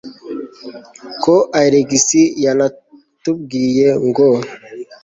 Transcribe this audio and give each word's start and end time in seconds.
ko 1.23 1.35
alex 1.61 1.91
yanatubwiye 2.45 3.87
ngo 4.07 4.27